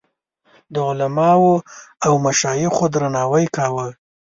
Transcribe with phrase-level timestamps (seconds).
[0.73, 1.55] د علماوو
[2.05, 3.87] او مشایخو درناوی کاوه.